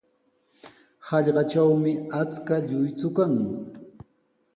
[1.09, 1.91] Hallqatrawmi
[2.21, 3.33] achka lluychu kan.